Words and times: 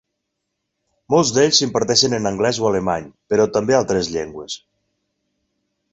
Molts 1.13 1.33
d'ells 1.35 1.59
s'imparteixen 1.61 2.17
en 2.19 2.29
anglès 2.29 2.61
o 2.63 2.67
alemany, 2.71 3.07
però 3.35 3.49
també 3.59 3.77
altres 3.81 4.11
llengües. 4.17 4.57